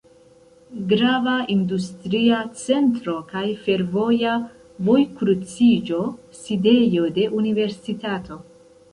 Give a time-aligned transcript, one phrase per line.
[0.91, 4.37] Grava industria centro kaj fervoja
[4.87, 5.99] vojkruciĝo,
[6.39, 8.39] sidejo de universitato.